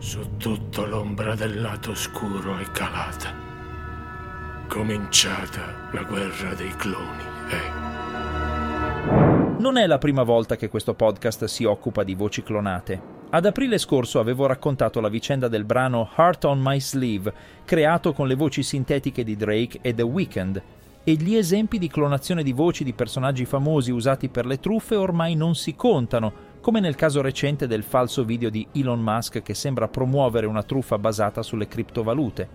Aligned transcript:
Su 0.00 0.36
tutta 0.36 0.86
l'ombra 0.86 1.34
del 1.34 1.60
lato 1.60 1.90
oscuro 1.90 2.56
è 2.58 2.70
calata. 2.70 3.34
Cominciata 4.68 5.88
la 5.90 6.04
guerra 6.04 6.54
dei 6.54 6.70
cloni, 6.76 7.22
eh. 7.50 7.86
Non 9.60 9.76
è 9.76 9.88
la 9.88 9.98
prima 9.98 10.22
volta 10.22 10.54
che 10.54 10.68
questo 10.68 10.94
podcast 10.94 11.46
si 11.46 11.64
occupa 11.64 12.04
di 12.04 12.14
voci 12.14 12.44
clonate. 12.44 13.16
Ad 13.30 13.44
aprile 13.44 13.76
scorso 13.76 14.20
avevo 14.20 14.46
raccontato 14.46 15.00
la 15.00 15.08
vicenda 15.08 15.48
del 15.48 15.64
brano 15.64 16.08
Heart 16.16 16.44
on 16.44 16.60
My 16.60 16.78
Sleeve, 16.78 17.34
creato 17.64 18.12
con 18.12 18.28
le 18.28 18.36
voci 18.36 18.62
sintetiche 18.62 19.24
di 19.24 19.34
Drake 19.34 19.80
e 19.82 19.94
The 19.94 20.02
Weeknd, 20.02 20.62
e 21.02 21.12
gli 21.14 21.34
esempi 21.34 21.78
di 21.78 21.88
clonazione 21.88 22.44
di 22.44 22.52
voci 22.52 22.84
di 22.84 22.92
personaggi 22.92 23.44
famosi 23.44 23.90
usati 23.90 24.28
per 24.28 24.46
le 24.46 24.60
truffe 24.60 24.94
ormai 24.94 25.34
non 25.34 25.56
si 25.56 25.74
contano, 25.74 26.32
come 26.68 26.80
nel 26.80 26.96
caso 26.96 27.22
recente 27.22 27.66
del 27.66 27.82
falso 27.82 28.24
video 28.26 28.50
di 28.50 28.68
Elon 28.72 29.00
Musk 29.00 29.40
che 29.40 29.54
sembra 29.54 29.88
promuovere 29.88 30.44
una 30.44 30.62
truffa 30.62 30.98
basata 30.98 31.42
sulle 31.42 31.66
criptovalute. 31.66 32.46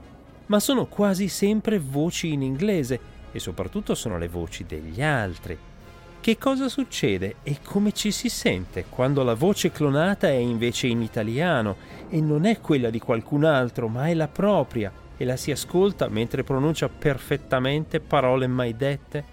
Ma 0.45 0.59
sono 0.59 0.85
quasi 0.85 1.27
sempre 1.27 1.79
voci 1.79 2.31
in 2.31 2.43
inglese 2.43 2.99
e 3.31 3.39
soprattutto 3.39 3.95
sono 3.95 4.19
le 4.19 4.27
voci 4.27 4.65
degli 4.67 5.01
altri. 5.01 5.57
Che 6.21 6.37
cosa 6.37 6.69
succede 6.69 7.37
e 7.41 7.57
come 7.63 7.91
ci 7.91 8.11
si 8.11 8.29
sente 8.29 8.85
quando 8.87 9.23
la 9.23 9.33
voce 9.33 9.71
clonata 9.71 10.27
è 10.27 10.33
invece 10.33 10.85
in 10.85 11.01
italiano 11.01 11.77
e 12.07 12.21
non 12.21 12.45
è 12.45 12.61
quella 12.61 12.91
di 12.91 12.99
qualcun 12.99 13.45
altro, 13.45 13.87
ma 13.87 14.09
è 14.09 14.13
la 14.13 14.27
propria 14.27 14.91
e 15.17 15.25
la 15.25 15.37
si 15.37 15.49
ascolta 15.49 16.07
mentre 16.07 16.43
pronuncia 16.43 16.87
perfettamente 16.87 17.99
parole 17.99 18.45
mai 18.45 18.77
dette? 18.77 19.32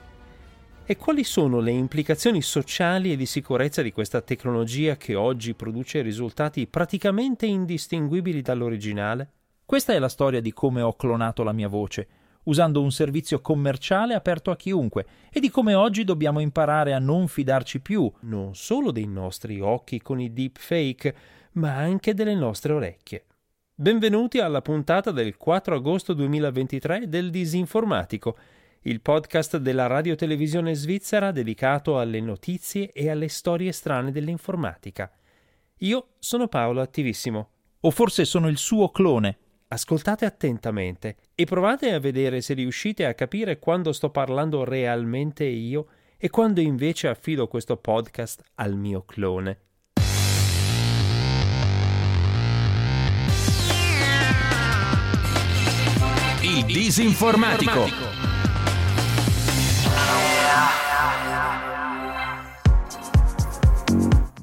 E 0.90 0.96
quali 0.96 1.22
sono 1.22 1.60
le 1.60 1.70
implicazioni 1.70 2.42
sociali 2.42 3.12
e 3.12 3.16
di 3.16 3.24
sicurezza 3.24 3.80
di 3.80 3.92
questa 3.92 4.22
tecnologia 4.22 4.96
che 4.96 5.14
oggi 5.14 5.54
produce 5.54 6.02
risultati 6.02 6.66
praticamente 6.66 7.46
indistinguibili 7.46 8.42
dall'originale? 8.42 9.30
Questa 9.64 9.92
è 9.92 10.00
la 10.00 10.08
storia 10.08 10.40
di 10.40 10.52
come 10.52 10.82
ho 10.82 10.96
clonato 10.96 11.44
la 11.44 11.52
mia 11.52 11.68
voce, 11.68 12.08
usando 12.46 12.82
un 12.82 12.90
servizio 12.90 13.40
commerciale 13.40 14.14
aperto 14.14 14.50
a 14.50 14.56
chiunque, 14.56 15.06
e 15.30 15.38
di 15.38 15.48
come 15.48 15.74
oggi 15.74 16.02
dobbiamo 16.02 16.40
imparare 16.40 16.92
a 16.92 16.98
non 16.98 17.28
fidarci 17.28 17.78
più 17.78 18.12
non 18.22 18.56
solo 18.56 18.90
dei 18.90 19.06
nostri 19.06 19.60
occhi 19.60 20.02
con 20.02 20.18
i 20.18 20.32
deepfake, 20.32 21.14
ma 21.52 21.72
anche 21.72 22.14
delle 22.14 22.34
nostre 22.34 22.72
orecchie. 22.72 23.26
Benvenuti 23.76 24.40
alla 24.40 24.60
puntata 24.60 25.12
del 25.12 25.36
4 25.36 25.76
agosto 25.76 26.14
2023 26.14 27.08
del 27.08 27.30
Disinformatico 27.30 28.36
il 28.82 29.02
podcast 29.02 29.58
della 29.58 29.86
radiotelevisione 29.86 30.74
svizzera 30.74 31.32
dedicato 31.32 31.98
alle 31.98 32.20
notizie 32.20 32.92
e 32.92 33.10
alle 33.10 33.28
storie 33.28 33.72
strane 33.72 34.10
dell'informatica. 34.10 35.10
Io 35.78 36.14
sono 36.18 36.48
Paolo 36.48 36.80
Attivissimo. 36.80 37.50
O 37.80 37.90
forse 37.90 38.24
sono 38.24 38.48
il 38.48 38.56
suo 38.56 38.90
clone. 38.90 39.36
Ascoltate 39.68 40.24
attentamente 40.24 41.16
e 41.34 41.44
provate 41.44 41.92
a 41.92 42.00
vedere 42.00 42.40
se 42.40 42.54
riuscite 42.54 43.04
a 43.06 43.14
capire 43.14 43.58
quando 43.58 43.92
sto 43.92 44.10
parlando 44.10 44.64
realmente 44.64 45.44
io 45.44 45.86
e 46.16 46.28
quando 46.28 46.60
invece 46.60 47.08
affido 47.08 47.48
questo 47.48 47.76
podcast 47.76 48.42
al 48.54 48.74
mio 48.76 49.04
clone. 49.04 49.60
Il 56.42 56.64
disinformatico. 56.64 58.09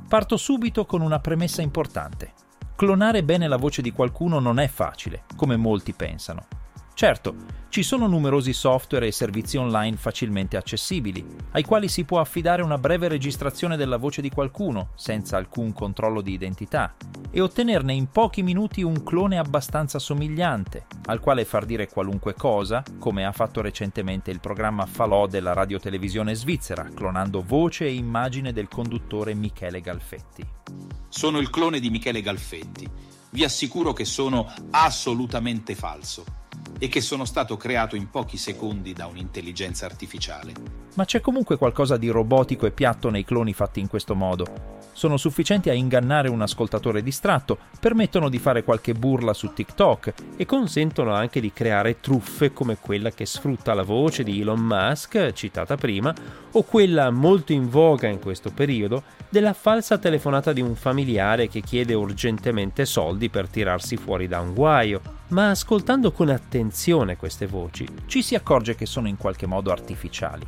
Parto 0.08 0.38
subito 0.38 0.86
con 0.86 1.02
una 1.02 1.20
premessa 1.20 1.62
importante. 1.62 2.32
Clonare 2.78 3.26
bene 3.26 3.50
la 3.50 3.58
voce 3.58 3.82
di 3.82 3.92
qualcuno 3.92 4.40
non 4.40 4.58
è 4.58 4.70
facile, 4.70 5.24
come 5.36 5.58
molti 5.58 5.92
pensano. 5.92 6.46
Certo, 6.98 7.36
ci 7.70 7.84
sono 7.84 8.08
numerosi 8.08 8.54
software 8.54 9.06
e 9.06 9.12
servizi 9.12 9.56
online 9.56 9.98
facilmente 9.98 10.58
accessibili, 10.58 11.24
ai 11.52 11.62
quali 11.62 11.90
si 11.90 12.06
può 12.06 12.20
affidare 12.20 12.64
una 12.64 12.80
breve 12.80 13.08
registrazione 13.08 13.78
della 13.78 13.98
voce 13.98 14.20
di 14.20 14.32
qualcuno, 14.32 14.94
senza 14.96 15.38
alcun 15.38 15.74
controllo 15.74 16.22
di 16.22 16.32
identità, 16.32 16.96
e 17.30 17.40
ottenerne 17.40 17.94
in 17.94 18.10
pochi 18.10 18.42
minuti 18.42 18.82
un 18.82 19.04
clone 19.04 19.38
abbastanza 19.38 20.00
somigliante, 20.00 20.88
al 21.06 21.20
quale 21.20 21.46
far 21.46 21.66
dire 21.66 21.88
qualunque 21.88 22.34
cosa, 22.34 22.82
come 22.98 23.26
ha 23.26 23.32
fatto 23.32 23.62
recentemente 23.62 24.32
il 24.32 24.40
programma 24.40 24.88
Falò 24.88 25.28
della 25.28 25.54
radiotelevisione 25.54 26.34
svizzera, 26.34 26.90
clonando 26.92 27.44
voce 27.44 27.86
e 27.86 27.94
immagine 27.94 28.52
del 28.54 28.70
conduttore 28.70 29.36
Michele 29.36 29.82
Galfetti. 29.82 30.44
Sono 31.10 31.38
il 31.38 31.52
clone 31.52 31.80
di 31.80 31.92
Michele 31.92 32.24
Galfetti. 32.24 32.90
Vi 33.30 33.44
assicuro 33.44 33.94
che 33.94 34.04
sono 34.04 34.52
assolutamente 34.72 35.76
falso 35.76 36.46
e 36.80 36.88
che 36.88 37.02
sono 37.02 37.26
stato 37.26 37.58
creato 37.58 37.96
in 37.96 38.10
pochi 38.10 38.38
secondi 38.38 38.94
da 38.94 39.08
un'intelligenza 39.08 39.86
artificiale. 39.86 40.54
Ma 40.96 41.06
c'è 41.06 41.22
comunque 41.22 41.58
qualcosa 41.58 41.98
di 41.98 42.10
robotico 42.10 42.66
e 42.66 42.72
piatto 42.72 43.10
nei 43.10 43.24
cloni 43.24 43.54
fatti 43.54 43.80
in 43.80 43.88
questo 43.88 44.16
modo. 44.16 44.76
Sono 44.94 45.18
sufficienti 45.18 45.70
a 45.70 45.74
ingannare 45.74 46.28
un 46.28 46.42
ascoltatore 46.42 47.04
distratto, 47.04 47.60
permettono 47.80 48.30
di 48.30 48.40
fare 48.40 48.64
qualche 48.64 48.94
burla 48.94 49.34
su 49.34 49.54
TikTok 49.54 50.14
e 50.36 50.46
consentono 50.46 51.14
anche 51.14 51.40
di 51.40 51.54
creare 51.54 52.00
truffe 52.00 52.52
come 52.52 52.78
quella 52.80 53.12
che 53.12 53.28
sfrutta 53.28 53.76
la 53.76 53.84
voce 53.84 54.24
di 54.24 54.42
Elon 54.42 54.60
Musk, 54.60 55.34
citata 55.34 55.76
prima, 55.76 56.12
o 56.52 56.64
quella 56.64 57.12
molto 57.12 57.54
in 57.54 57.70
voga 57.70 58.08
in 58.08 58.20
questo 58.20 58.50
periodo 58.50 59.04
della 59.30 59.54
falsa 59.54 60.00
telefonata 60.00 60.52
di 60.52 60.62
un 60.62 60.74
familiare 60.74 61.48
che 61.48 61.62
chiede 61.62 61.94
urgentemente 61.94 62.86
soldi 62.86 63.30
per 63.30 63.48
tirarsi 63.50 63.98
fuori 63.98 64.28
da 64.28 64.40
un 64.40 64.56
guaio 64.56 65.17
ma 65.30 65.50
ascoltando 65.50 66.12
con 66.12 66.30
attenzione 66.30 67.18
queste 67.18 67.48
voci 67.48 67.88
ci 68.06 68.22
si 68.22 68.36
accorge 68.36 68.76
che 68.76 68.86
sono 68.86 69.08
in 69.08 69.18
qualche 69.18 69.46
modo 69.46 69.72
artificiali. 69.72 70.48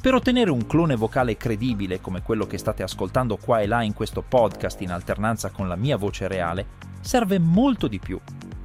Per 0.00 0.14
ottenere 0.14 0.50
un 0.50 0.66
clone 0.66 0.96
vocale 0.96 1.36
credibile 1.36 2.00
come 2.00 2.22
quello 2.22 2.46
che 2.46 2.56
state 2.56 2.82
ascoltando 2.82 3.36
qua 3.36 3.60
e 3.60 3.66
là 3.66 3.82
in 3.82 3.92
questo 3.92 4.22
podcast 4.22 4.80
in 4.80 4.90
alternanza 4.90 5.50
con 5.50 5.68
la 5.68 5.76
mia 5.76 5.98
voce 5.98 6.26
reale, 6.26 6.66
serve 7.00 7.38
molto 7.38 7.86
di 7.86 7.98
più. 7.98 8.18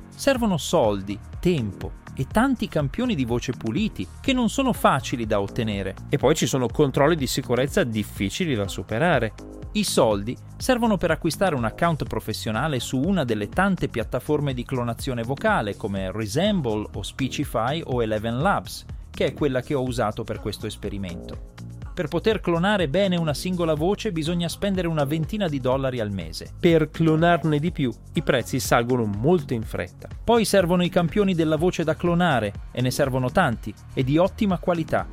Servono 0.07 0.57
soldi, 0.57 1.19
tempo 1.41 2.03
e 2.16 2.25
tanti 2.25 2.69
campioni 2.69 3.16
di 3.16 3.25
voce 3.25 3.51
puliti 3.51 4.07
che 4.22 4.31
non 4.31 4.50
sono 4.50 4.72
facili 4.72 5.25
da 5.25 5.41
ottenere. 5.41 5.95
E 6.07 6.17
poi 6.17 6.35
ci 6.35 6.47
sono 6.47 6.67
controlli 6.67 7.17
di 7.17 7.28
sicurezza 7.28 7.84
difficili 7.84 8.55
da 8.55 8.69
superare. 8.69 9.34
I 9.75 9.83
soldi 9.83 10.37
servono 10.55 10.95
per 10.95 11.11
acquistare 11.11 11.53
un 11.53 11.65
account 11.65 12.05
professionale 12.05 12.79
su 12.79 12.97
una 12.97 13.25
delle 13.25 13.49
tante 13.49 13.89
piattaforme 13.89 14.53
di 14.53 14.63
clonazione 14.63 15.21
vocale 15.21 15.75
come 15.75 16.13
Resemble 16.13 16.87
o 16.93 17.03
Speechify 17.03 17.81
o 17.83 18.01
Eleven 18.01 18.39
Labs, 18.39 18.85
che 19.11 19.25
è 19.25 19.33
quella 19.33 19.59
che 19.61 19.73
ho 19.73 19.83
usato 19.83 20.23
per 20.23 20.39
questo 20.39 20.65
esperimento. 20.65 21.51
Per 21.93 22.07
poter 22.07 22.39
clonare 22.39 22.87
bene 22.87 23.17
una 23.17 23.33
singola 23.33 23.73
voce 23.73 24.13
bisogna 24.13 24.47
spendere 24.47 24.87
una 24.87 25.03
ventina 25.03 25.49
di 25.49 25.59
dollari 25.59 25.99
al 25.99 26.11
mese. 26.11 26.53
Per 26.57 26.89
clonarne 26.89 27.59
di 27.59 27.73
più 27.73 27.91
i 28.13 28.21
prezzi 28.21 28.61
salgono 28.61 29.03
molto 29.03 29.53
in 29.53 29.63
fretta. 29.63 30.07
Poi 30.23 30.45
servono 30.45 30.83
i 30.83 30.89
campioni 30.89 31.35
della 31.35 31.57
voce 31.57 31.83
da 31.83 31.95
clonare, 31.95 32.53
e 32.71 32.79
ne 32.79 32.91
servono 32.91 33.29
tanti, 33.29 33.73
e 33.93 34.05
di 34.05 34.17
ottima 34.17 34.57
qualità, 34.57 35.05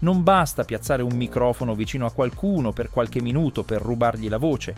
non 0.00 0.22
basta 0.22 0.64
piazzare 0.64 1.02
un 1.02 1.14
microfono 1.16 1.74
vicino 1.74 2.06
a 2.06 2.12
qualcuno 2.12 2.72
per 2.72 2.90
qualche 2.90 3.20
minuto 3.20 3.62
per 3.62 3.80
rubargli 3.80 4.28
la 4.28 4.38
voce. 4.38 4.74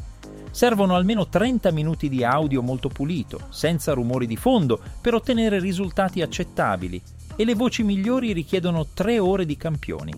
Servono 0.51 0.95
almeno 0.95 1.29
30 1.29 1.71
minuti 1.73 2.09
di 2.09 2.25
audio 2.25 2.62
molto 2.62 2.89
pulito, 2.89 3.47
senza 3.51 3.93
rumori 3.93 4.27
di 4.27 4.37
fondo, 4.37 4.81
per 5.01 5.15
ottenere 5.15 5.59
risultati 5.59 6.23
accettabili 6.23 7.01
e 7.37 7.45
le 7.45 7.55
voci 7.55 7.83
migliori 7.83 8.33
richiedono 8.33 8.87
3 8.93 9.19
ore 9.19 9.47
di 9.47 9.56
campioni. 9.56 10.12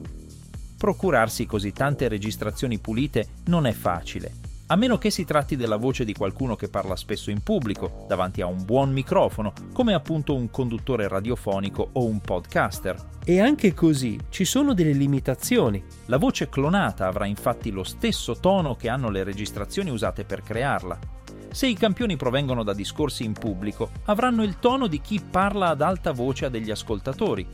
Procurarsi 0.76 1.46
così 1.46 1.72
tante 1.72 2.08
registrazioni 2.08 2.78
pulite 2.78 3.26
non 3.46 3.66
è 3.66 3.72
facile 3.72 4.48
a 4.70 4.76
meno 4.76 4.98
che 4.98 5.10
si 5.10 5.24
tratti 5.24 5.56
della 5.56 5.76
voce 5.76 6.04
di 6.04 6.14
qualcuno 6.14 6.54
che 6.54 6.68
parla 6.68 6.94
spesso 6.94 7.30
in 7.30 7.42
pubblico, 7.42 8.04
davanti 8.06 8.40
a 8.40 8.46
un 8.46 8.64
buon 8.64 8.92
microfono, 8.92 9.52
come 9.72 9.94
appunto 9.94 10.32
un 10.32 10.48
conduttore 10.48 11.08
radiofonico 11.08 11.88
o 11.92 12.04
un 12.04 12.20
podcaster. 12.20 12.96
E 13.24 13.40
anche 13.40 13.74
così 13.74 14.16
ci 14.28 14.44
sono 14.44 14.72
delle 14.72 14.92
limitazioni. 14.92 15.82
La 16.06 16.18
voce 16.18 16.48
clonata 16.48 17.08
avrà 17.08 17.26
infatti 17.26 17.72
lo 17.72 17.82
stesso 17.82 18.38
tono 18.38 18.76
che 18.76 18.88
hanno 18.88 19.10
le 19.10 19.24
registrazioni 19.24 19.90
usate 19.90 20.24
per 20.24 20.44
crearla. 20.44 20.98
Se 21.50 21.66
i 21.66 21.74
campioni 21.74 22.16
provengono 22.16 22.62
da 22.62 22.72
discorsi 22.72 23.24
in 23.24 23.32
pubblico, 23.32 23.90
avranno 24.04 24.44
il 24.44 24.60
tono 24.60 24.86
di 24.86 25.00
chi 25.00 25.20
parla 25.20 25.70
ad 25.70 25.80
alta 25.80 26.12
voce 26.12 26.44
a 26.44 26.48
degli 26.48 26.70
ascoltatori. 26.70 27.44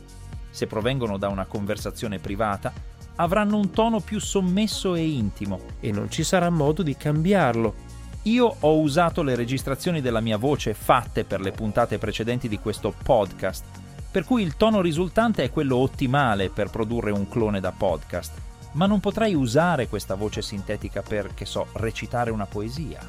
Se 0.51 0.67
provengono 0.67 1.17
da 1.17 1.29
una 1.29 1.45
conversazione 1.45 2.19
privata, 2.19 2.71
avranno 3.17 3.57
un 3.57 3.69
tono 3.69 3.99
più 3.99 4.19
sommesso 4.19 4.95
e 4.95 5.05
intimo 5.05 5.59
e 5.79 5.91
non 5.91 6.09
ci 6.09 6.23
sarà 6.23 6.49
modo 6.49 6.81
di 6.81 6.95
cambiarlo. 6.97 7.85
Io 8.23 8.55
ho 8.59 8.79
usato 8.79 9.23
le 9.23 9.35
registrazioni 9.35 10.01
della 10.01 10.19
mia 10.19 10.37
voce 10.37 10.73
fatte 10.73 11.23
per 11.23 11.39
le 11.39 11.51
puntate 11.51 11.97
precedenti 11.97 12.47
di 12.47 12.59
questo 12.59 12.93
podcast, 13.03 13.63
per 14.11 14.25
cui 14.25 14.41
il 14.41 14.57
tono 14.57 14.81
risultante 14.81 15.43
è 15.43 15.51
quello 15.51 15.77
ottimale 15.77 16.49
per 16.49 16.69
produrre 16.69 17.11
un 17.11 17.29
clone 17.29 17.59
da 17.59 17.71
podcast, 17.71 18.33
ma 18.73 18.85
non 18.85 18.99
potrei 18.99 19.33
usare 19.33 19.87
questa 19.87 20.15
voce 20.15 20.41
sintetica 20.41 21.01
per, 21.01 21.33
che 21.33 21.45
so, 21.45 21.67
recitare 21.73 22.31
una 22.31 22.45
poesia. 22.45 22.99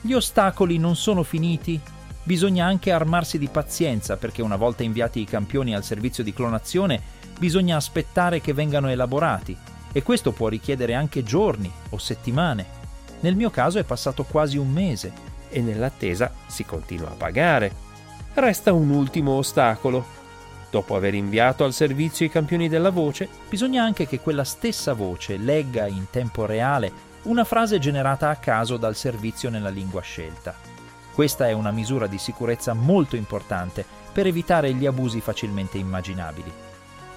Gli 0.00 0.12
ostacoli 0.12 0.78
non 0.78 0.96
sono 0.96 1.22
finiti 1.22 1.80
Bisogna 2.28 2.66
anche 2.66 2.92
armarsi 2.92 3.38
di 3.38 3.48
pazienza 3.48 4.18
perché 4.18 4.42
una 4.42 4.56
volta 4.56 4.82
inviati 4.82 5.18
i 5.18 5.24
campioni 5.24 5.74
al 5.74 5.82
servizio 5.82 6.22
di 6.22 6.34
clonazione 6.34 7.00
bisogna 7.38 7.76
aspettare 7.76 8.40
che 8.40 8.52
vengano 8.52 8.90
elaborati 8.90 9.56
e 9.92 10.02
questo 10.02 10.32
può 10.32 10.48
richiedere 10.48 10.94
anche 10.94 11.22
giorni 11.22 11.70
o 11.90 11.98
settimane. 11.98 12.76
Nel 13.20 13.36
mio 13.36 13.50
caso 13.50 13.78
è 13.78 13.84
passato 13.84 14.24
quasi 14.24 14.58
un 14.58 14.70
mese 14.70 15.12
e 15.48 15.60
nell'attesa 15.60 16.32
si 16.46 16.64
continua 16.64 17.08
a 17.08 17.14
pagare. 17.14 17.72
Resta 18.34 18.72
un 18.72 18.90
ultimo 18.90 19.32
ostacolo. 19.32 20.16
Dopo 20.70 20.94
aver 20.94 21.14
inviato 21.14 21.64
al 21.64 21.72
servizio 21.72 22.26
i 22.26 22.30
campioni 22.30 22.68
della 22.68 22.90
voce, 22.90 23.28
bisogna 23.48 23.82
anche 23.82 24.06
che 24.06 24.20
quella 24.20 24.44
stessa 24.44 24.92
voce 24.92 25.38
legga 25.38 25.86
in 25.86 26.06
tempo 26.10 26.44
reale 26.44 27.06
una 27.22 27.44
frase 27.44 27.78
generata 27.78 28.28
a 28.28 28.36
caso 28.36 28.76
dal 28.76 28.94
servizio 28.94 29.48
nella 29.48 29.70
lingua 29.70 30.02
scelta. 30.02 30.54
Questa 31.12 31.48
è 31.48 31.52
una 31.52 31.72
misura 31.72 32.06
di 32.06 32.18
sicurezza 32.18 32.74
molto 32.74 33.16
importante 33.16 33.84
per 34.12 34.26
evitare 34.26 34.72
gli 34.74 34.86
abusi 34.86 35.20
facilmente 35.20 35.78
immaginabili. 35.78 36.52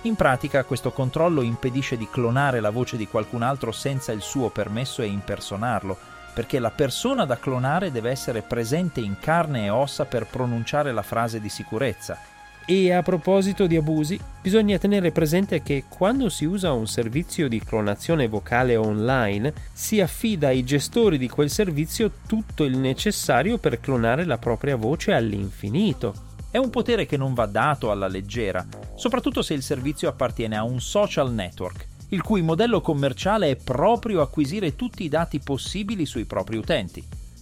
In 0.03 0.15
pratica 0.15 0.63
questo 0.63 0.91
controllo 0.91 1.43
impedisce 1.43 1.95
di 1.95 2.09
clonare 2.09 2.59
la 2.59 2.71
voce 2.71 2.97
di 2.97 3.07
qualcun 3.07 3.43
altro 3.43 3.71
senza 3.71 4.11
il 4.11 4.21
suo 4.21 4.49
permesso 4.49 5.03
e 5.03 5.05
impersonarlo, 5.05 5.95
perché 6.33 6.57
la 6.57 6.71
persona 6.71 7.23
da 7.23 7.37
clonare 7.37 7.91
deve 7.91 8.09
essere 8.09 8.41
presente 8.41 8.99
in 8.99 9.17
carne 9.19 9.65
e 9.65 9.69
ossa 9.69 10.05
per 10.05 10.25
pronunciare 10.25 10.91
la 10.91 11.03
frase 11.03 11.39
di 11.39 11.49
sicurezza. 11.49 12.17
E 12.65 12.91
a 12.91 13.03
proposito 13.03 13.67
di 13.67 13.75
abusi, 13.75 14.19
bisogna 14.41 14.79
tenere 14.79 15.11
presente 15.11 15.61
che 15.61 15.83
quando 15.87 16.29
si 16.29 16.45
usa 16.45 16.71
un 16.71 16.87
servizio 16.87 17.47
di 17.47 17.59
clonazione 17.59 18.27
vocale 18.27 18.75
online, 18.77 19.53
si 19.71 20.01
affida 20.01 20.47
ai 20.47 20.63
gestori 20.63 21.19
di 21.19 21.29
quel 21.29 21.51
servizio 21.51 22.11
tutto 22.25 22.63
il 22.63 22.77
necessario 22.77 23.59
per 23.59 23.79
clonare 23.79 24.25
la 24.25 24.39
propria 24.39 24.77
voce 24.77 25.13
all'infinito. 25.13 26.29
È 26.51 26.57
un 26.57 26.69
potere 26.69 27.05
che 27.05 27.17
non 27.17 27.33
va 27.33 27.45
dato 27.45 27.89
alla 27.89 28.07
leggera, 28.07 28.67
soprattutto 28.93 29.41
se 29.41 29.53
il 29.53 29.63
servizio 29.63 30.09
appartiene 30.09 30.57
a 30.57 30.63
un 30.63 30.79
social 30.81 31.33
network 31.33 31.87
il 32.11 32.21
cui 32.21 32.41
modello 32.41 32.81
commerciale 32.81 33.51
è 33.51 33.55
proprio 33.55 34.21
acquisire 34.21 34.75
tutti 34.75 35.03
i 35.03 35.09
dati 35.09 35.39
possibili 35.39 36.05
sui 36.05 36.25
propri 36.25 36.57
utenti. 36.57 37.01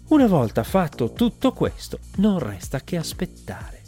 Una 0.09 0.27
volta 0.27 0.63
fatto 0.63 1.11
tutto 1.13 1.53
questo, 1.53 1.99
non 2.17 2.39
resta 2.39 2.81
che 2.81 2.97
aspettare. 2.97 3.81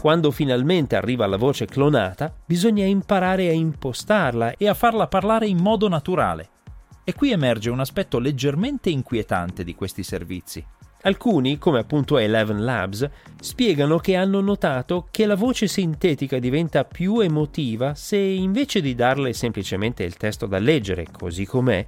Quando 0.00 0.30
finalmente 0.30 0.96
arriva 0.96 1.26
la 1.26 1.36
voce 1.36 1.66
clonata, 1.66 2.32
bisogna 2.44 2.84
imparare 2.84 3.48
a 3.48 3.52
impostarla 3.52 4.54
e 4.56 4.68
a 4.68 4.74
farla 4.74 5.06
parlare 5.06 5.46
in 5.46 5.58
modo 5.58 5.88
naturale. 5.88 6.48
E 7.04 7.14
qui 7.14 7.30
emerge 7.30 7.70
un 7.70 7.80
aspetto 7.80 8.18
leggermente 8.18 8.90
inquietante 8.90 9.64
di 9.64 9.74
questi 9.74 10.02
servizi. 10.02 10.64
Alcuni, 11.02 11.58
come 11.58 11.78
appunto 11.78 12.18
Eleven 12.18 12.64
Labs, 12.64 13.08
spiegano 13.40 13.98
che 13.98 14.16
hanno 14.16 14.40
notato 14.40 15.06
che 15.10 15.26
la 15.26 15.36
voce 15.36 15.68
sintetica 15.68 16.40
diventa 16.40 16.84
più 16.84 17.20
emotiva 17.20 17.94
se 17.94 18.16
invece 18.16 18.80
di 18.80 18.96
darle 18.96 19.32
semplicemente 19.32 20.02
il 20.02 20.16
testo 20.16 20.46
da 20.46 20.58
leggere 20.58 21.06
così 21.10 21.46
com'è, 21.46 21.86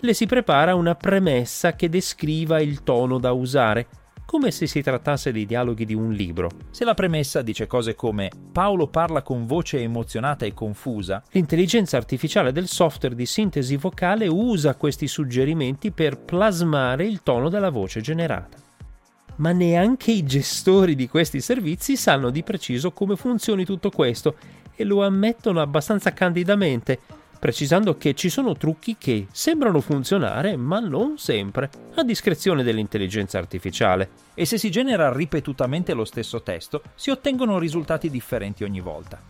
le 0.00 0.14
si 0.14 0.26
prepara 0.26 0.74
una 0.74 0.94
premessa 0.94 1.74
che 1.74 1.88
descriva 1.88 2.60
il 2.60 2.82
tono 2.84 3.18
da 3.18 3.32
usare, 3.32 3.86
come 4.28 4.50
se 4.50 4.66
si 4.66 4.82
trattasse 4.82 5.32
di 5.32 5.46
dialoghi 5.46 5.86
di 5.86 5.94
un 5.94 6.12
libro. 6.12 6.50
Se 6.70 6.84
la 6.84 6.92
premessa 6.92 7.40
dice 7.40 7.66
cose 7.66 7.94
come 7.94 8.30
Paolo 8.52 8.86
parla 8.86 9.22
con 9.22 9.46
voce 9.46 9.80
emozionata 9.80 10.44
e 10.44 10.52
confusa, 10.52 11.22
l'intelligenza 11.30 11.96
artificiale 11.96 12.52
del 12.52 12.68
software 12.68 13.14
di 13.14 13.24
sintesi 13.24 13.78
vocale 13.78 14.26
usa 14.26 14.74
questi 14.74 15.08
suggerimenti 15.08 15.92
per 15.92 16.18
plasmare 16.18 17.06
il 17.06 17.22
tono 17.22 17.48
della 17.48 17.70
voce 17.70 18.02
generata. 18.02 18.58
Ma 19.36 19.52
neanche 19.52 20.10
i 20.10 20.22
gestori 20.24 20.94
di 20.94 21.08
questi 21.08 21.40
servizi 21.40 21.96
sanno 21.96 22.28
di 22.28 22.42
preciso 22.42 22.92
come 22.92 23.16
funzioni 23.16 23.64
tutto 23.64 23.88
questo 23.88 24.36
e 24.76 24.84
lo 24.84 25.06
ammettono 25.06 25.62
abbastanza 25.62 26.12
candidamente, 26.12 27.00
precisando 27.38 27.96
che 27.96 28.14
ci 28.14 28.28
sono 28.28 28.56
trucchi 28.56 28.96
che 28.98 29.26
sembrano 29.30 29.80
funzionare, 29.80 30.56
ma 30.56 30.80
non 30.80 31.18
sempre, 31.18 31.70
a 31.94 32.02
discrezione 32.02 32.62
dell'intelligenza 32.62 33.38
artificiale. 33.38 34.10
E 34.34 34.44
se 34.44 34.58
si 34.58 34.70
genera 34.70 35.12
ripetutamente 35.12 35.94
lo 35.94 36.04
stesso 36.04 36.42
testo, 36.42 36.82
si 36.94 37.10
ottengono 37.10 37.58
risultati 37.58 38.10
differenti 38.10 38.64
ogni 38.64 38.80
volta. 38.80 39.20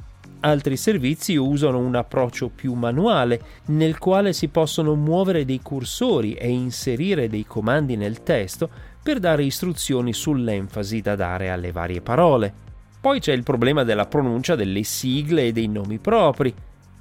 Altri 0.41 0.77
servizi 0.77 1.35
usano 1.35 1.79
un 1.79 1.97
approccio 1.97 2.49
più 2.49 2.75
manuale, 2.75 3.41
nel 3.67 3.99
quale 3.99 4.33
si 4.33 4.49
possono 4.49 4.95
muovere 4.95 5.45
dei 5.45 5.61
cursori 5.61 6.35
e 6.35 6.49
inserire 6.49 7.29
dei 7.29 7.45
comandi 7.45 7.97
nel 7.97 8.23
testo 8.23 8.71
per 9.03 9.19
dare 9.19 9.43
istruzioni 9.43 10.13
sull'enfasi 10.13 11.01
da 11.01 11.17
dare 11.17 11.51
alle 11.51 11.73
varie 11.73 12.01
parole. 12.01 12.67
Poi 13.01 13.19
c'è 13.19 13.33
il 13.33 13.43
problema 13.43 13.83
della 13.83 14.07
pronuncia 14.07 14.55
delle 14.55 14.83
sigle 14.85 15.47
e 15.47 15.53
dei 15.53 15.67
nomi 15.67 15.99
propri, 15.99 16.55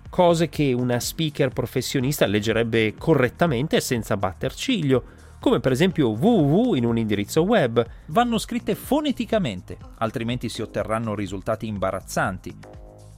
cose 0.09 0.49
che 0.49 0.73
una 0.73 0.99
speaker 0.99 1.49
professionista 1.49 2.25
leggerebbe 2.25 2.95
correttamente 2.97 3.81
senza 3.81 4.17
batter 4.17 4.53
ciglio, 4.53 5.03
come 5.39 5.59
per 5.59 5.71
esempio 5.71 6.09
www 6.09 6.75
in 6.75 6.85
un 6.85 6.97
indirizzo 6.97 7.41
web. 7.41 7.85
Vanno 8.07 8.37
scritte 8.37 8.75
foneticamente, 8.75 9.77
altrimenti 9.97 10.49
si 10.49 10.61
otterranno 10.61 11.15
risultati 11.15 11.67
imbarazzanti. 11.67 12.55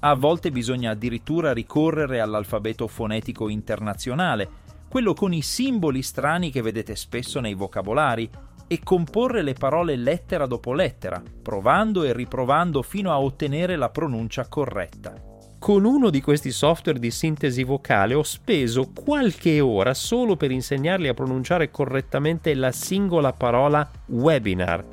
A 0.01 0.15
volte 0.15 0.51
bisogna 0.51 0.91
addirittura 0.91 1.53
ricorrere 1.53 2.21
all'alfabeto 2.21 2.87
fonetico 2.87 3.49
internazionale, 3.49 4.49
quello 4.89 5.13
con 5.13 5.33
i 5.33 5.41
simboli 5.41 6.01
strani 6.01 6.51
che 6.51 6.61
vedete 6.61 6.95
spesso 6.95 7.39
nei 7.39 7.53
vocabolari, 7.53 8.29
e 8.71 8.81
comporre 8.83 9.41
le 9.41 9.53
parole 9.53 9.95
lettera 9.95 10.45
dopo 10.45 10.73
lettera, 10.73 11.21
provando 11.41 12.03
e 12.03 12.13
riprovando 12.13 12.83
fino 12.83 13.11
a 13.11 13.19
ottenere 13.19 13.75
la 13.75 13.89
pronuncia 13.89 14.47
corretta. 14.47 15.28
Con 15.59 15.83
uno 15.83 16.09
di 16.09 16.21
questi 16.21 16.51
software 16.51 16.99
di 16.99 17.11
sintesi 17.11 17.63
vocale 17.63 18.13
ho 18.13 18.23
speso 18.23 18.91
qualche 18.93 19.59
ora 19.59 19.93
solo 19.93 20.37
per 20.37 20.51
insegnargli 20.51 21.07
a 21.07 21.13
pronunciare 21.13 21.69
correttamente 21.69 22.53
la 22.53 22.71
singola 22.71 23.33
parola 23.33 23.87
webinar, 24.05 24.85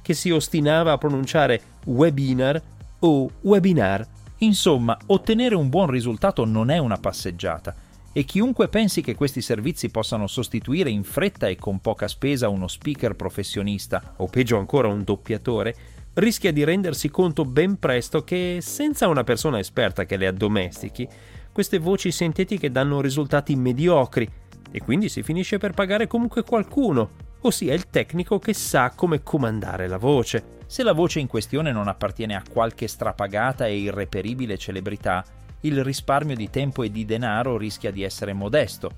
che 0.00 0.14
si 0.14 0.30
ostinava 0.30 0.92
a 0.92 0.98
pronunciare 0.98 1.60
webinar 1.86 2.62
o 3.00 3.28
webinar. 3.40 4.06
Insomma, 4.38 4.96
ottenere 5.06 5.56
un 5.56 5.68
buon 5.68 5.90
risultato 5.90 6.44
non 6.44 6.70
è 6.70 6.78
una 6.78 6.98
passeggiata 6.98 7.74
e 8.12 8.24
chiunque 8.24 8.68
pensi 8.68 9.02
che 9.02 9.16
questi 9.16 9.42
servizi 9.42 9.90
possano 9.90 10.28
sostituire 10.28 10.88
in 10.88 11.02
fretta 11.02 11.48
e 11.48 11.56
con 11.56 11.80
poca 11.80 12.06
spesa 12.06 12.48
uno 12.48 12.68
speaker 12.68 13.14
professionista 13.14 14.14
o 14.18 14.26
peggio 14.26 14.56
ancora 14.56 14.86
un 14.88 15.02
doppiatore 15.02 15.74
rischia 16.16 16.52
di 16.52 16.64
rendersi 16.64 17.10
conto 17.10 17.44
ben 17.44 17.78
presto 17.78 18.24
che 18.24 18.58
senza 18.60 19.08
una 19.08 19.24
persona 19.24 19.58
esperta 19.58 20.04
che 20.04 20.16
le 20.16 20.26
addomestichi, 20.26 21.06
queste 21.52 21.78
voci 21.78 22.10
sintetiche 22.10 22.70
danno 22.70 23.00
risultati 23.00 23.54
mediocri 23.56 24.28
e 24.70 24.80
quindi 24.80 25.08
si 25.08 25.22
finisce 25.22 25.58
per 25.58 25.72
pagare 25.72 26.06
comunque 26.06 26.42
qualcuno, 26.42 27.10
ossia 27.42 27.74
il 27.74 27.88
tecnico 27.88 28.38
che 28.38 28.54
sa 28.54 28.92
come 28.94 29.22
comandare 29.22 29.88
la 29.88 29.98
voce. 29.98 30.54
Se 30.66 30.82
la 30.82 30.92
voce 30.92 31.20
in 31.20 31.26
questione 31.26 31.70
non 31.70 31.88
appartiene 31.88 32.34
a 32.34 32.42
qualche 32.50 32.88
strapagata 32.88 33.66
e 33.66 33.76
irreperibile 33.76 34.58
celebrità, 34.58 35.24
il 35.60 35.82
risparmio 35.84 36.34
di 36.34 36.50
tempo 36.50 36.82
e 36.82 36.90
di 36.90 37.04
denaro 37.04 37.56
rischia 37.56 37.90
di 37.90 38.02
essere 38.02 38.32
modesto. 38.32 38.90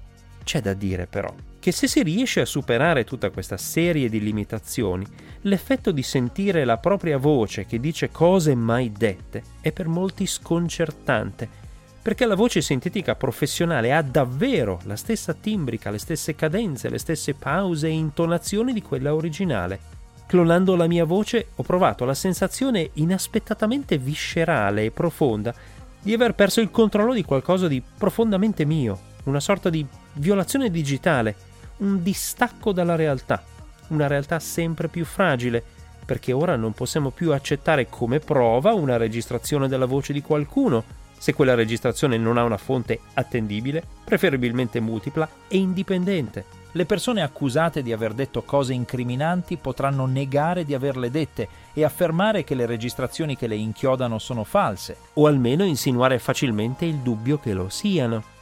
C'è 0.45 0.61
da 0.61 0.73
dire 0.73 1.07
però 1.07 1.33
che 1.61 1.73
se 1.73 1.88
si 1.88 2.03
riesce 2.03 2.41
a 2.41 2.47
superare 2.47 3.05
tutta 3.05 3.31
questa 3.31 3.57
serie 3.57 4.09
di 4.09 4.21
limitazioni, 4.21 5.07
l'effetto 5.43 5.91
di 5.91 6.03
sentire 6.03 6.65
la 6.65 6.79
propria 6.79 7.19
voce 7.19 7.67
che 7.67 7.81
dice 7.81 8.11
cose 8.11 8.55
mai 8.55 8.93
dette 8.93 9.43
è 9.61 9.73
per 9.73 9.88
molti 9.88 10.27
sconcertante, 10.27 11.49
perché 12.00 12.27
la 12.27 12.37
voce 12.37 12.62
sintetica 12.62 13.17
professionale 13.17 13.93
ha 13.93 14.03
davvero 14.03 14.81
la 14.85 14.97
stessa 14.97 15.35
timbrica, 15.35 15.91
le 15.91 15.99
stesse 15.99 16.35
cadenze, 16.35 16.88
le 16.88 16.99
stesse 16.99 17.35
pause 17.35 17.88
e 17.88 17.91
intonazioni 17.91 18.73
di 18.73 18.81
quella 18.81 19.15
originale. 19.15 19.97
Clonando 20.27 20.77
la 20.77 20.87
mia 20.87 21.05
voce 21.05 21.49
ho 21.57 21.62
provato 21.62 22.05
la 22.05 22.15
sensazione 22.15 22.91
inaspettatamente 22.95 23.99
viscerale 23.99 24.85
e 24.85 24.91
profonda 24.91 25.55
di 26.00 26.12
aver 26.15 26.35
perso 26.35 26.61
il 26.61 26.71
controllo 26.71 27.12
di 27.12 27.25
qualcosa 27.25 27.67
di 27.67 27.83
profondamente 27.99 28.65
mio, 28.65 28.99
una 29.25 29.41
sorta 29.41 29.69
di 29.69 29.85
violazione 30.15 30.71
digitale, 30.71 31.35
un 31.79 32.03
distacco 32.03 32.73
dalla 32.73 32.97
realtà, 32.97 33.43
una 33.89 34.07
realtà 34.07 34.39
sempre 34.39 34.89
più 34.89 35.05
fragile, 35.05 35.63
perché 36.05 36.33
ora 36.33 36.57
non 36.57 36.73
possiamo 36.73 37.11
più 37.11 37.33
accettare 37.33 37.89
come 37.89 38.19
prova 38.19 38.73
una 38.73 38.97
registrazione 38.97 39.69
della 39.69 39.87
voce 39.87 40.13
di 40.13 40.23
qualcuno, 40.23 40.83
se 41.19 41.35
quella 41.35 41.55
registrazione 41.55 42.17
non 42.17 42.39
ha 42.39 42.45
una 42.45 42.57
fonte 42.57 43.01
attendibile, 43.15 43.83
preferibilmente 44.05 44.81
multipla 44.81 45.29
e 45.49 45.59
indipendente. 45.59 46.57
Le 46.73 46.85
persone 46.85 47.23
accusate 47.23 47.83
di 47.83 47.93
aver 47.93 48.13
detto 48.13 48.43
cose 48.43 48.73
incriminanti 48.73 49.57
potranno 49.57 50.07
negare 50.07 50.65
di 50.65 50.75
averle 50.75 51.11
dette 51.11 51.49
e 51.73 51.83
affermare 51.83 52.45
che 52.45 52.55
le 52.55 52.67
registrazioni 52.67 53.37
che 53.37 53.47
le 53.47 53.57
inchiodano 53.57 54.19
sono 54.19 54.45
false. 54.45 54.97
O 55.15 55.27
almeno 55.27 55.65
insinuare 55.65 56.19
facilmente 56.19 56.85
il 56.85 56.97
dubbio 56.97 57.39
che 57.39 57.53
lo 57.53 57.69
siano. 57.69 58.37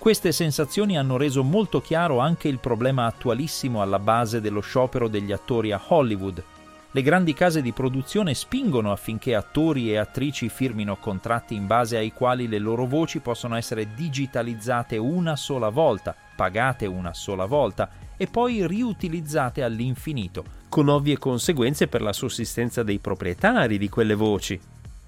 Queste 0.00 0.32
sensazioni 0.32 0.96
hanno 0.96 1.18
reso 1.18 1.44
molto 1.44 1.82
chiaro 1.82 2.20
anche 2.20 2.48
il 2.48 2.58
problema 2.58 3.04
attualissimo 3.04 3.82
alla 3.82 3.98
base 3.98 4.40
dello 4.40 4.60
sciopero 4.60 5.08
degli 5.08 5.30
attori 5.30 5.72
a 5.72 5.80
Hollywood. 5.88 6.42
Le 6.90 7.02
grandi 7.02 7.34
case 7.34 7.60
di 7.60 7.72
produzione 7.72 8.32
spingono 8.32 8.92
affinché 8.92 9.34
attori 9.34 9.92
e 9.92 9.98
attrici 9.98 10.48
firmino 10.48 10.96
contratti 10.96 11.54
in 11.54 11.66
base 11.66 11.98
ai 11.98 12.14
quali 12.14 12.48
le 12.48 12.58
loro 12.58 12.86
voci 12.86 13.18
possono 13.18 13.56
essere 13.56 13.92
digitalizzate 13.94 14.96
una 14.96 15.36
sola 15.36 15.68
volta, 15.68 16.16
pagate 16.34 16.86
una 16.86 17.12
sola 17.12 17.44
volta 17.44 17.90
e 18.16 18.26
poi 18.26 18.66
riutilizzate 18.66 19.62
all'infinito, 19.62 20.44
con 20.70 20.88
ovvie 20.88 21.18
conseguenze 21.18 21.88
per 21.88 22.00
la 22.00 22.14
sussistenza 22.14 22.82
dei 22.82 23.00
proprietari 23.00 23.76
di 23.76 23.90
quelle 23.90 24.14
voci. 24.14 24.58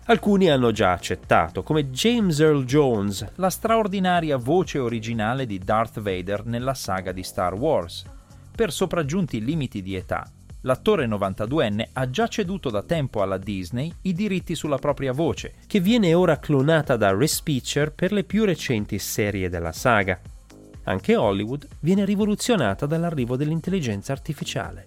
Alcuni 0.06 0.50
hanno 0.50 0.72
già 0.72 0.90
accettato, 0.90 1.62
come 1.62 1.90
James 1.90 2.40
Earl 2.40 2.64
Jones, 2.64 3.24
la 3.36 3.50
straordinaria 3.50 4.36
voce 4.36 4.80
originale 4.80 5.46
di 5.46 5.58
Darth 5.58 6.00
Vader 6.00 6.44
nella 6.44 6.74
saga 6.74 7.12
di 7.12 7.22
Star 7.22 7.54
Wars. 7.54 8.02
Per 8.52 8.72
sopraggiunti 8.72 9.44
limiti 9.44 9.80
di 9.80 9.94
età, 9.94 10.28
l'attore 10.62 11.06
92enne 11.06 11.90
ha 11.92 12.10
già 12.10 12.26
ceduto 12.26 12.68
da 12.68 12.82
tempo 12.82 13.22
alla 13.22 13.38
Disney 13.38 13.94
i 14.02 14.12
diritti 14.12 14.56
sulla 14.56 14.78
propria 14.78 15.12
voce, 15.12 15.54
che 15.68 15.78
viene 15.78 16.14
ora 16.14 16.40
clonata 16.40 16.96
da 16.96 17.14
Respeecher 17.14 17.92
per 17.92 18.10
le 18.10 18.24
più 18.24 18.44
recenti 18.44 18.98
serie 18.98 19.48
della 19.48 19.72
saga. 19.72 20.18
Anche 20.84 21.14
Hollywood 21.14 21.68
viene 21.78 22.04
rivoluzionata 22.04 22.86
dall'arrivo 22.86 23.36
dell'intelligenza 23.36 24.10
artificiale. 24.10 24.86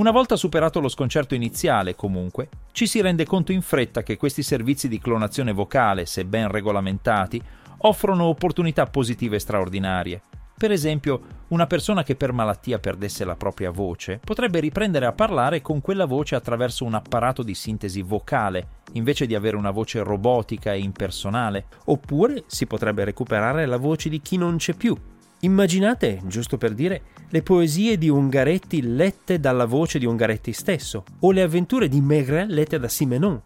Una 0.00 0.12
volta 0.12 0.34
superato 0.36 0.80
lo 0.80 0.88
sconcerto 0.88 1.34
iniziale, 1.34 1.94
comunque, 1.94 2.48
ci 2.72 2.86
si 2.86 3.02
rende 3.02 3.26
conto 3.26 3.52
in 3.52 3.60
fretta 3.60 4.02
che 4.02 4.16
questi 4.16 4.42
servizi 4.42 4.88
di 4.88 4.98
clonazione 4.98 5.52
vocale, 5.52 6.06
se 6.06 6.24
ben 6.24 6.48
regolamentati, 6.48 7.38
offrono 7.80 8.24
opportunità 8.24 8.86
positive 8.86 9.38
straordinarie. 9.38 10.22
Per 10.56 10.70
esempio, 10.70 11.20
una 11.48 11.66
persona 11.66 12.02
che 12.02 12.16
per 12.16 12.32
malattia 12.32 12.78
perdesse 12.78 13.26
la 13.26 13.36
propria 13.36 13.70
voce 13.70 14.18
potrebbe 14.24 14.60
riprendere 14.60 15.04
a 15.04 15.12
parlare 15.12 15.60
con 15.60 15.82
quella 15.82 16.06
voce 16.06 16.34
attraverso 16.34 16.86
un 16.86 16.94
apparato 16.94 17.42
di 17.42 17.54
sintesi 17.54 18.00
vocale, 18.00 18.68
invece 18.92 19.26
di 19.26 19.34
avere 19.34 19.56
una 19.56 19.70
voce 19.70 20.02
robotica 20.02 20.72
e 20.72 20.78
impersonale. 20.80 21.66
Oppure 21.86 22.44
si 22.46 22.66
potrebbe 22.66 23.04
recuperare 23.04 23.66
la 23.66 23.76
voce 23.76 24.08
di 24.08 24.22
chi 24.22 24.38
non 24.38 24.56
c'è 24.56 24.72
più, 24.72 24.96
Immaginate, 25.42 26.20
giusto 26.24 26.58
per 26.58 26.74
dire, 26.74 27.02
le 27.30 27.42
poesie 27.42 27.96
di 27.96 28.10
Ungaretti 28.10 28.82
lette 28.82 29.40
dalla 29.40 29.64
voce 29.64 29.98
di 29.98 30.04
Ungaretti 30.04 30.52
stesso, 30.52 31.04
o 31.20 31.32
le 31.32 31.40
avventure 31.40 31.88
di 31.88 32.02
Maigret 32.02 32.50
lette 32.50 32.78
da 32.78 32.88
Simenon. 32.88 33.40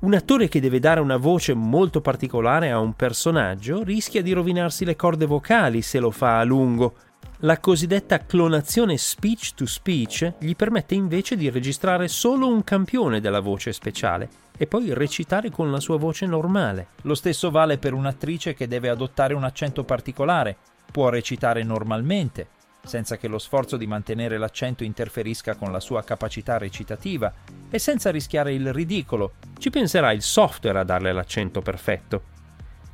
Un 0.00 0.14
attore 0.14 0.48
che 0.48 0.60
deve 0.60 0.80
dare 0.80 1.00
una 1.00 1.16
voce 1.16 1.54
molto 1.54 2.02
particolare 2.02 2.70
a 2.70 2.78
un 2.78 2.92
personaggio 2.92 3.82
rischia 3.82 4.20
di 4.20 4.32
rovinarsi 4.32 4.84
le 4.84 4.96
corde 4.96 5.24
vocali 5.24 5.80
se 5.80 5.98
lo 5.98 6.10
fa 6.10 6.40
a 6.40 6.44
lungo. 6.44 6.94
La 7.38 7.58
cosiddetta 7.58 8.26
clonazione 8.26 8.98
speech 8.98 9.54
to 9.54 9.64
speech 9.64 10.34
gli 10.38 10.54
permette 10.54 10.94
invece 10.94 11.36
di 11.36 11.48
registrare 11.48 12.06
solo 12.06 12.48
un 12.48 12.62
campione 12.64 13.20
della 13.20 13.40
voce 13.40 13.72
speciale 13.72 14.28
e 14.58 14.66
poi 14.66 14.92
recitare 14.92 15.50
con 15.50 15.70
la 15.70 15.80
sua 15.80 15.96
voce 15.96 16.26
normale. 16.26 16.88
Lo 17.02 17.14
stesso 17.14 17.50
vale 17.50 17.78
per 17.78 17.94
un'attrice 17.94 18.52
che 18.54 18.68
deve 18.68 18.90
adottare 18.90 19.34
un 19.34 19.44
accento 19.44 19.84
particolare, 19.84 20.56
può 20.90 21.08
recitare 21.08 21.62
normalmente, 21.62 22.48
senza 22.84 23.16
che 23.16 23.28
lo 23.28 23.38
sforzo 23.38 23.76
di 23.76 23.86
mantenere 23.86 24.38
l'accento 24.38 24.82
interferisca 24.82 25.54
con 25.54 25.70
la 25.70 25.80
sua 25.80 26.02
capacità 26.02 26.58
recitativa 26.58 27.32
e 27.70 27.78
senza 27.78 28.10
rischiare 28.10 28.54
il 28.54 28.72
ridicolo. 28.72 29.34
Ci 29.58 29.70
penserà 29.70 30.12
il 30.12 30.22
software 30.22 30.78
a 30.78 30.84
darle 30.84 31.12
l'accento 31.12 31.60
perfetto. 31.60 32.36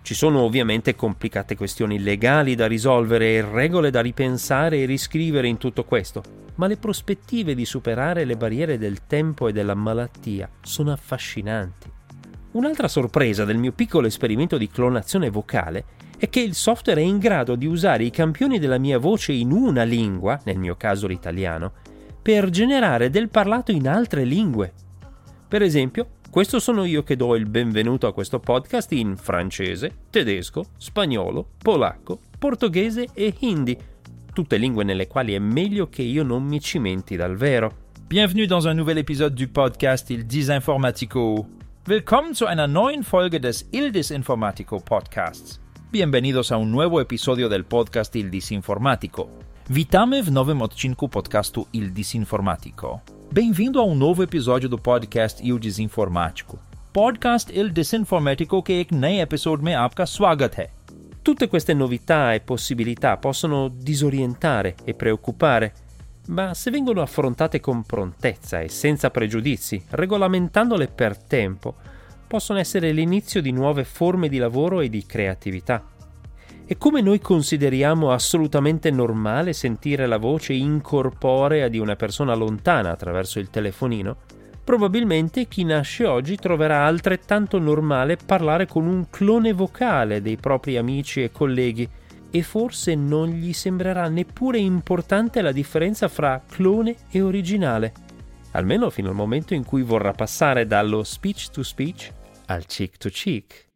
Ci 0.03 0.15
sono 0.15 0.41
ovviamente 0.41 0.95
complicate 0.95 1.57
questioni 1.57 1.99
legali 1.99 2.55
da 2.55 2.67
risolvere 2.67 3.35
e 3.35 3.41
regole 3.41 3.91
da 3.91 4.03
ripensare 4.03 4.79
e 4.79 4.85
riscrivere 4.85 5.49
in 5.49 5.57
tutto 5.57 5.85
questo, 5.85 6.23
ma 6.57 6.67
le 6.67 6.77
prospettive 6.77 7.55
di 7.55 7.65
superare 7.65 8.25
le 8.25 8.37
barriere 8.37 8.77
del 8.77 9.07
tempo 9.07 9.49
e 9.49 9.53
della 9.53 9.75
malattia 9.75 10.51
sono 10.61 10.93
affascinanti. 10.93 11.91
Un'altra 12.53 12.87
sorpresa 12.87 13.45
del 13.45 13.57
mio 13.57 13.73
piccolo 13.73 14.07
esperimento 14.07 14.59
di 14.59 14.69
clonazione 14.69 15.31
vocale 15.31 15.85
è 16.25 16.28
che 16.31 16.40
il 16.40 16.54
software 16.54 17.02
è 17.02 17.04
in 17.04 17.19
grado 17.19 17.54
di 17.54 17.66
usare 17.66 18.02
i 18.02 18.11
campioni 18.11 18.59
della 18.59 18.78
mia 18.78 18.99
voce 18.99 19.33
in 19.33 19.52
una 19.52 19.83
lingua, 19.83 20.40
nel 20.45 20.57
mio 20.57 20.75
caso 20.75 21.07
l'italiano, 21.07 21.73
per 22.23 22.49
generare 22.49 23.11
del 23.11 23.28
parlato 23.28 23.73
in 23.73 23.87
altre 23.87 24.25
lingue. 24.25 24.73
Per 25.47 25.61
esempio, 25.61 26.12
questo 26.31 26.59
sono 26.61 26.85
io 26.85 27.02
che 27.02 27.16
do 27.16 27.37
il 27.37 27.45
benvenuto 27.47 28.07
a 28.07 28.14
questo 28.14 28.40
podcast 28.40 28.93
in 28.93 29.19
francese, 29.19 29.93
tedesco, 30.09 30.64
spagnolo, 30.78 31.47
polacco, 31.59 32.21
portoghese 32.38 33.09
e 33.12 33.35
hindi, 33.40 33.76
tutte 34.33 34.57
lingue 34.57 34.83
nelle 34.83 35.07
quali 35.07 35.35
è 35.35 35.38
meglio 35.38 35.90
che 35.90 36.02
io 36.02 36.23
non 36.23 36.43
mi 36.43 36.59
cimenti 36.59 37.16
dal 37.16 37.37
vero. 37.37 37.83
Bienvenue 38.07 38.47
dans 38.47 38.64
un 38.64 38.76
nouvel 38.76 38.97
épisode 38.97 39.35
du 39.35 39.50
podcast 39.50 40.09
Il 40.09 40.25
Disinformatico. 40.25 41.47
Willkommen 41.87 42.33
zu 42.33 42.47
einer 42.47 42.66
neuen 42.66 43.02
Folge 43.02 43.38
des 43.38 43.66
Il 43.73 43.90
Disinformatico 43.90 44.81
Podcasts. 44.81 45.62
Bienvenidos 45.95 46.51
a 46.51 46.57
un 46.57 46.71
nuewo 46.71 47.01
episodio 47.01 47.47
del 47.47 47.65
podcast 47.67 48.17
Il 48.17 48.29
Disinformatico. 48.29 49.29
Witamy 49.69 50.23
w 50.23 50.31
nowym 50.31 50.61
odcinku 50.61 51.09
podcastu 51.09 51.69
Il 51.71 51.93
Disinformatico. 51.93 53.03
Bem-vindo 53.31 53.79
a 53.79 53.85
um 53.85 53.97
novo 53.97 54.23
episódio 54.23 54.69
do 54.69 54.77
podcast 54.77 55.41
Il 55.41 55.61
Disinformatico. 55.61 56.59
Podcast 56.91 57.51
Il 57.53 57.71
Disinformatico 57.71 58.61
che 58.61 58.81
ek 58.81 58.91
naye 58.91 59.21
episode 59.21 59.63
mein 59.63 59.77
aapka 59.77 60.05
swagat 60.05 60.59
hai. 60.59 60.69
Tutte 61.23 61.47
queste 61.47 61.75
novità 61.75 62.35
e 62.35 62.41
possibilità 62.41 63.17
possono 63.17 63.69
disorientare 63.69 64.75
e 64.83 64.95
preoccupare, 64.95 65.75
ma 66.27 66.55
se 66.55 66.73
vengono 66.73 67.03
affrontate 67.03 67.61
con 67.61 67.85
prontezza 67.85 68.59
e 68.59 68.69
senza 68.69 69.11
pregiudizi, 69.11 69.85
regolamentandole 69.91 70.89
per 70.89 71.17
tempo, 71.17 71.77
possono 72.35 72.59
essere 72.59 72.91
l'inizio 72.91 73.41
di 73.41 73.53
nuove 73.53 73.85
forme 73.85 74.29
di 74.29 74.38
lavoro 74.38 74.81
e 74.81 74.88
di 74.88 75.07
creatività. 75.07 75.85
E 76.67 76.76
come 76.76 77.00
noi 77.00 77.21
consideriamo 77.21 78.11
assolutamente 78.11 78.91
normale 78.91 79.53
sentire 79.53 80.09
la 80.09 80.17
voce 80.17 80.53
incorporea 80.53 81.69
di 81.69 81.79
una 81.79 81.95
persona 81.95 82.35
lontana 82.35 82.91
attraverso 82.91 83.38
il 83.38 83.50
telefonino, 83.50 84.17
probabilmente 84.64 85.47
chi 85.47 85.62
nasce 85.62 86.07
oggi 86.07 86.35
troverà 86.35 86.85
altrettanto 86.87 87.61
normale 87.61 88.17
parlare 88.17 88.67
con 88.67 88.88
un 88.88 89.09
clone 89.11 89.53
vocale 89.53 90.21
dei 90.21 90.37
propri 90.37 90.76
amici 90.76 91.23
e 91.23 91.31
colleghi 91.31 91.88
e 92.33 92.43
forse 92.43 92.97
non 92.97 93.29
gli 93.29 93.53
sembrerà 93.53 94.09
neppure 94.09 94.59
importante 94.59 95.41
la 95.41 95.53
differenza 95.53 96.09
fra 96.09 96.43
clone 96.50 96.97
e 97.12 97.23
originale, 97.23 97.93
almeno 98.50 98.91
fino 98.91 99.11
al 99.11 99.14
momento 99.14 99.55
in 99.55 99.64
cui 99.64 99.83
vorrà 99.83 100.11
passare 100.11 100.67
dallo 100.67 101.05
speech 101.05 101.50
to 101.50 101.62
speech 101.62 102.12
al 102.47 102.67
cheek 102.67 102.97
to 102.97 103.09
cheek. 103.09 103.69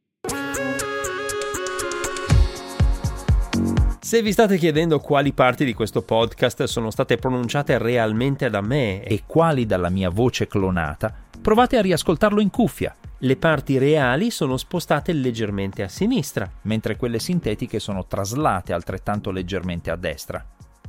Se 4.00 4.22
vi 4.22 4.32
state 4.32 4.56
chiedendo 4.56 5.00
quali 5.00 5.32
parti 5.32 5.66
di 5.66 5.74
questo 5.74 6.00
podcast 6.02 6.64
sono 6.64 6.90
state 6.90 7.16
pronunciate 7.16 7.76
realmente 7.76 8.48
da 8.48 8.62
me 8.62 9.02
e 9.02 9.24
quali 9.26 9.66
dalla 9.66 9.90
mia 9.90 10.08
voce 10.08 10.46
clonata, 10.46 11.12
provate 11.42 11.76
a 11.76 11.82
riascoltarlo 11.82 12.40
in 12.40 12.48
cuffia. 12.48 12.96
Le 13.18 13.36
parti 13.36 13.76
reali 13.76 14.30
sono 14.30 14.56
spostate 14.56 15.12
leggermente 15.12 15.82
a 15.82 15.88
sinistra, 15.88 16.50
mentre 16.62 16.96
quelle 16.96 17.18
sintetiche 17.18 17.78
sono 17.78 18.06
traslate 18.06 18.72
altrettanto 18.72 19.30
leggermente 19.30 19.90
a 19.90 19.96
destra. 19.96 20.42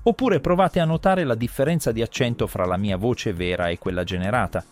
Oppure 0.03 0.39
provate 0.39 0.79
a 0.79 0.85
notare 0.85 1.25
la 1.25 1.35
differenza 1.35 1.91
di 1.91 2.01
accento 2.01 2.47
fra 2.47 2.65
la 2.65 2.77
mia 2.77 2.95
voce 2.95 3.33
vera 3.33 3.67
e 3.67 3.77
quella 3.77 4.05
generata. 4.05 4.63